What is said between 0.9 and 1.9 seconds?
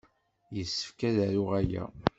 ad aruɣ aya?